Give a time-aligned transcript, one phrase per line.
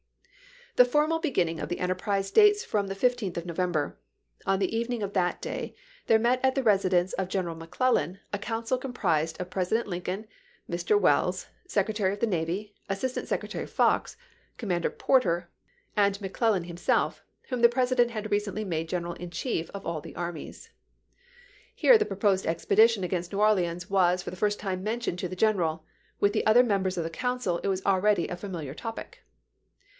[0.77, 2.65] The formal beginning of the enterprise dates 1861.
[2.71, 3.99] from the 15th of November.
[4.47, 5.75] On the evening of that day
[6.07, 10.27] there met at the residence of General Mc Clf'llan a council composed of President Lincoln,
[10.69, 10.99] Mr.
[10.99, 14.17] Welles, Secretary of the Navy, Assistant Sec retary Fox,
[14.57, 15.49] Commander Porter,
[15.95, 18.89] and McClellan farbagut's victory 255 himseK, whom the President had recently made chap.xv.
[18.89, 20.71] general in chief of all the armies.
[21.75, 25.27] Here the .pro posed expedition against New Orleans was for the first time mentioned to
[25.27, 25.85] the general;
[26.21, 29.19] with the other members of the council it was already a familiar topic.